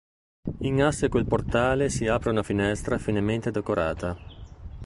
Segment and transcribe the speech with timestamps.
[0.61, 4.17] In asse con il portale si apre una finestra finemente decorata.